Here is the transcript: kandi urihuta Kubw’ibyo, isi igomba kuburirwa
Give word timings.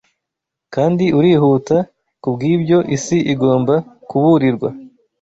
kandi 0.73 1.05
urihuta 1.19 1.77
Kubw’ibyo, 2.21 2.77
isi 2.95 3.17
igomba 3.33 3.73
kuburirwa 4.09 4.69